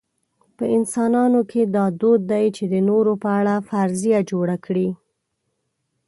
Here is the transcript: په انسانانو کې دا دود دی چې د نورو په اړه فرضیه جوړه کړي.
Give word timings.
په 0.57 0.63
انسانانو 0.77 1.41
کې 1.51 1.61
دا 1.75 1.85
دود 1.99 2.21
دی 2.31 2.45
چې 2.55 2.63
د 2.73 2.75
نورو 2.89 3.13
په 3.23 3.29
اړه 3.39 3.55
فرضیه 3.69 4.19
جوړه 4.31 4.55
کړي. 4.65 4.89